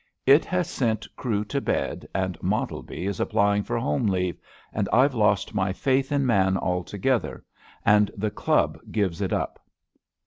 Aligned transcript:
It 0.25 0.45
has 0.45 0.67
sent 0.67 1.07
Crewe 1.15 1.45
to 1.45 1.61
bed, 1.61 2.07
and 2.15 2.35
Mottleby 2.41 3.05
is 3.05 3.19
applying 3.19 3.61
for 3.61 3.77
home 3.77 4.07
leave, 4.07 4.39
and 4.73 4.89
IVe 4.91 5.13
lost 5.13 5.53
my 5.53 5.73
faith 5.73 6.11
in 6.11 6.25
man 6.25 6.57
altogether, 6.57 7.45
and 7.85 8.09
tho 8.17 8.31
Club 8.31 8.79
gives 8.91 9.21
it 9.21 9.31
up. 9.31 9.59